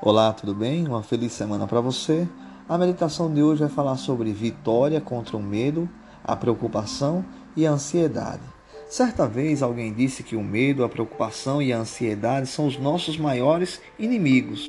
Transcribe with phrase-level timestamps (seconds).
[0.00, 0.86] Olá, tudo bem?
[0.86, 2.28] Uma feliz semana para você.
[2.68, 5.88] A meditação de hoje vai falar sobre vitória contra o medo,
[6.22, 7.24] a preocupação
[7.56, 8.42] e a ansiedade.
[8.88, 13.18] Certa vez alguém disse que o medo, a preocupação e a ansiedade são os nossos
[13.18, 14.68] maiores inimigos.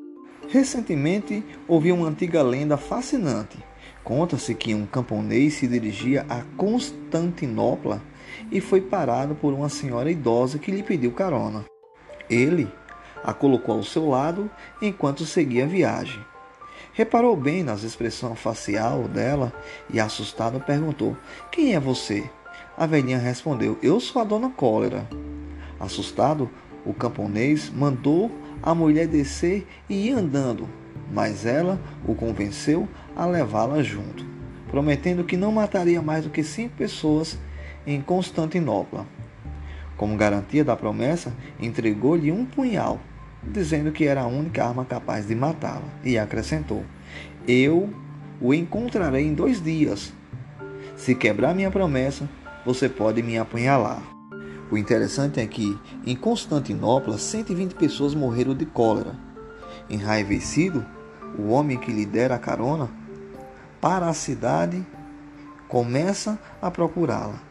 [0.50, 3.58] Recentemente ouvi uma antiga lenda fascinante.
[4.04, 8.02] Conta-se que um camponês se dirigia a Constantinopla
[8.52, 11.66] e foi parado por uma senhora idosa que lhe pediu carona.
[12.30, 12.68] Ele
[13.24, 14.50] a colocou ao seu lado
[14.82, 16.20] enquanto seguia a viagem.
[16.94, 19.54] Reparou bem nas expressões facial dela
[19.90, 21.16] e, assustado, perguntou:
[21.52, 22.30] Quem é você?
[22.78, 25.08] A velhinha respondeu: Eu sou a dona Cólera.
[25.80, 26.50] Assustado,
[26.86, 30.68] o camponês mandou a mulher descer e ir andando,
[31.12, 34.26] mas ela o convenceu a levá-la junto,
[34.70, 37.38] prometendo que não mataria mais do que cinco pessoas
[37.86, 39.06] em Constantinopla.
[40.00, 43.02] Como garantia da promessa, entregou-lhe um punhal
[43.44, 46.86] dizendo que era a única arma capaz de matá-la, e acrescentou:
[47.46, 47.94] Eu
[48.40, 50.14] o encontrarei em dois dias.
[50.96, 52.30] Se quebrar minha promessa,
[52.66, 54.02] você pode me apunhalar.
[54.72, 59.18] O interessante é que, em Constantinopla, 120 pessoas morreram de cólera.
[59.90, 60.86] Enraivecido,
[61.38, 62.90] o homem que lhe dera a carona
[63.82, 64.86] para a cidade
[65.68, 67.42] começa a procurá-la.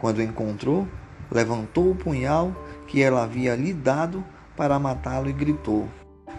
[0.00, 0.86] Quando encontrou,
[1.30, 2.54] levantou o punhal
[2.86, 4.24] que ela havia lhe dado
[4.56, 5.88] para matá-lo e gritou: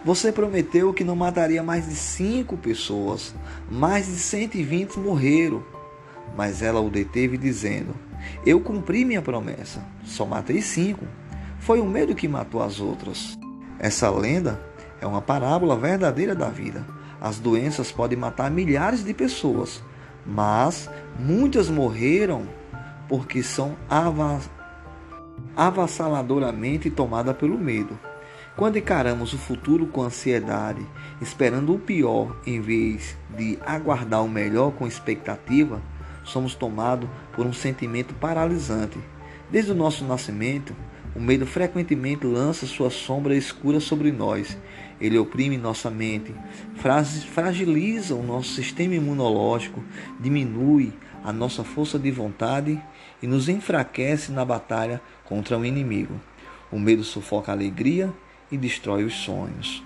[0.04, 3.34] Você prometeu que não mataria mais de cinco pessoas,
[3.70, 5.62] mais de 120 morreram.
[6.36, 7.94] Mas ela o deteve, dizendo:
[8.44, 11.06] Eu cumpri minha promessa, só matei cinco.
[11.58, 13.36] Foi o medo que matou as outras.
[13.78, 14.60] Essa lenda
[15.00, 16.84] é uma parábola verdadeira da vida.
[17.20, 19.82] As doenças podem matar milhares de pessoas,
[20.24, 22.46] mas muitas morreram
[23.08, 23.76] porque são
[25.56, 27.98] avassaladoramente tomada pelo medo.
[28.56, 30.84] Quando encaramos o futuro com ansiedade,
[31.20, 35.80] esperando o pior em vez de aguardar o melhor com expectativa,
[36.24, 38.98] somos tomados por um sentimento paralisante.
[39.50, 40.74] Desde o nosso nascimento,
[41.14, 44.56] o medo frequentemente lança sua sombra escura sobre nós.
[45.00, 46.34] Ele oprime nossa mente,
[47.32, 49.82] fragiliza o nosso sistema imunológico,
[50.18, 52.80] diminui a nossa força de vontade
[53.22, 56.20] e nos enfraquece na batalha contra o inimigo.
[56.70, 58.12] O medo sufoca a alegria
[58.50, 59.82] e destrói os sonhos.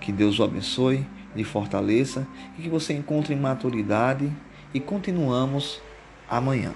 [0.00, 2.26] Que Deus o abençoe, lhe fortaleça
[2.58, 4.30] e que você encontre maturidade
[4.72, 5.80] e continuamos
[6.28, 6.72] amanhã.